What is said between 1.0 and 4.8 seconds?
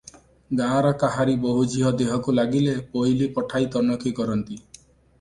କାହାରି ବୋହୂଝିଅ ଦେହକୁ ଲାଗିଲେ ପୋଇଲି ପଠାଇ ତନଖି କରନ୍ତି।